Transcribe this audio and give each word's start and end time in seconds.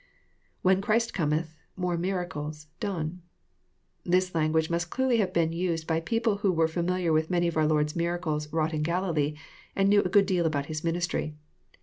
[When 0.63 0.81
Christ 0.81 1.13
cometh... 1.13 1.59
more 1.75 1.95
miracles.,. 1.95 2.65
done.] 2.79 3.21
This 4.03 4.33
language 4.33 4.67
must 4.67 4.89
clearly 4.89 5.17
have 5.17 5.31
been 5.31 5.53
used 5.53 5.85
by 5.85 5.99
people 5.99 6.37
who 6.37 6.51
were 6.51 6.67
familiar 6.67 7.13
with 7.13 7.29
many 7.29 7.47
of 7.47 7.55
our 7.55 7.67
Lord's 7.67 7.95
miracles 7.95 8.51
wrought 8.51 8.73
in 8.73 8.81
Galilee, 8.81 9.35
and 9.75 9.89
knew 9.89 10.01
a 10.01 10.09
good 10.09 10.25
deal 10.25 10.47
about 10.47 10.65
His 10.65 10.83
ministry. 10.83 11.35